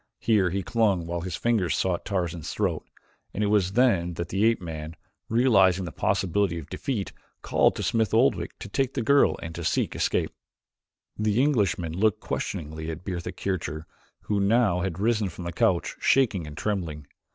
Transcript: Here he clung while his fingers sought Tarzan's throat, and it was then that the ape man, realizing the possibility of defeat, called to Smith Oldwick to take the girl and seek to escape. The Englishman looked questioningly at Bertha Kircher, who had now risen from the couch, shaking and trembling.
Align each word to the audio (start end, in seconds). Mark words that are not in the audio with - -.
Here 0.17 0.49
he 0.49 0.63
clung 0.63 1.05
while 1.05 1.21
his 1.21 1.35
fingers 1.35 1.77
sought 1.77 2.05
Tarzan's 2.05 2.51
throat, 2.51 2.83
and 3.35 3.43
it 3.43 3.53
was 3.53 3.73
then 3.73 4.15
that 4.15 4.29
the 4.29 4.45
ape 4.45 4.59
man, 4.59 4.95
realizing 5.29 5.85
the 5.85 5.91
possibility 5.91 6.57
of 6.57 6.71
defeat, 6.71 7.13
called 7.43 7.75
to 7.75 7.83
Smith 7.83 8.11
Oldwick 8.11 8.57
to 8.57 8.67
take 8.67 8.95
the 8.95 9.03
girl 9.03 9.37
and 9.43 9.55
seek 9.63 9.91
to 9.91 9.99
escape. 9.99 10.31
The 11.19 11.39
Englishman 11.39 11.93
looked 11.93 12.19
questioningly 12.19 12.89
at 12.89 13.05
Bertha 13.05 13.31
Kircher, 13.31 13.85
who 14.21 14.39
had 14.39 14.47
now 14.47 14.81
risen 14.81 15.29
from 15.29 15.43
the 15.43 15.53
couch, 15.53 15.97
shaking 15.99 16.47
and 16.47 16.57
trembling. 16.57 17.05